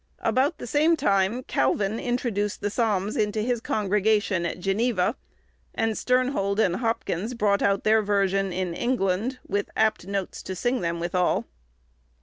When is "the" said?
0.57-0.65, 2.61-2.71